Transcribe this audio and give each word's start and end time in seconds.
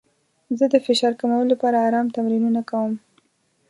زه 0.57 0.65
د 0.73 0.75
فشار 0.85 1.13
کمولو 1.19 1.51
لپاره 1.53 1.77
ارام 1.87 2.07
تمرینونه 2.15 2.61
کوم. 2.69 2.93